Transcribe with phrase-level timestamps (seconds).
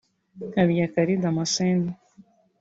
[0.55, 1.89] Habiyakare Damascene